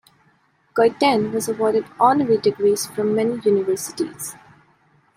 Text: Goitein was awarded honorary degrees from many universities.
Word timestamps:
Goitein 0.73 1.31
was 1.31 1.47
awarded 1.47 1.85
honorary 1.99 2.39
degrees 2.39 2.87
from 2.87 3.13
many 3.13 3.39
universities. 3.45 4.35